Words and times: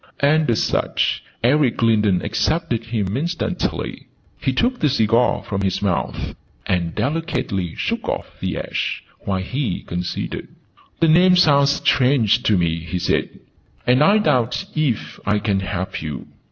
And, 0.21 0.49
as 0.49 0.63
such, 0.63 1.23
Eric 1.43 1.83
Lindon 1.83 2.23
accepted 2.23 2.85
him 2.85 3.15
instantly. 3.15 4.07
He 4.39 4.51
took 4.51 4.79
the 4.79 4.89
cigar 4.89 5.43
from 5.43 5.61
his 5.61 5.79
mouth, 5.79 6.35
and 6.65 6.95
delicately 6.95 7.75
shook 7.75 8.09
off 8.09 8.39
the 8.39 8.57
ash, 8.57 9.03
while 9.19 9.43
he 9.43 9.83
considered. 9.83 10.47
"The 11.01 11.07
name 11.07 11.35
sounds 11.35 11.69
strange 11.83 12.41
to 12.41 12.57
me," 12.57 12.79
he 12.79 12.97
said. 12.97 13.41
"I 13.85 14.17
doubt 14.17 14.65
if 14.73 15.19
I 15.23 15.37
can 15.37 15.59
help 15.59 16.01
you?' 16.01 16.25